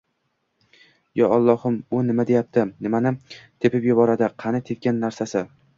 Yo, 1.19 1.27
Allohim, 1.35 1.77
u 1.97 2.01
nima 2.09 2.27
deyapti, 2.31 2.65
nimani 2.87 3.15
tepib 3.43 3.89
yubordi, 3.93 4.35
qani 4.45 4.67
tepgan 4.73 5.05
narsasi 5.07 5.51